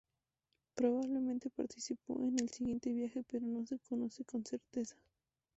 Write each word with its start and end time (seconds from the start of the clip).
Probablemente 0.73 1.51
participó 1.51 2.25
en 2.25 2.39
el 2.39 2.49
siguiente 2.49 2.91
viaje 2.91 3.23
pero 3.29 3.45
no 3.45 3.63
se 3.67 3.77
conoce 3.87 4.25
con 4.25 4.43
certeza. 4.43 4.95